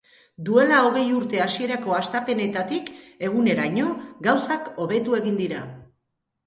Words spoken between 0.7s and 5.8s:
hogei urte hasierako hastapenetatik eguneraino, gauzak hobetu egin dira.